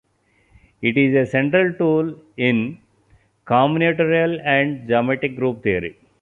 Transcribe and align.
It 0.81 0.97
is 0.97 1.13
a 1.15 1.29
central 1.29 1.73
tool 1.75 2.17
in 2.35 2.79
combinatorial 3.45 4.41
and 4.43 4.87
geometric 4.87 5.35
group 5.35 5.61
theory. 5.61 5.95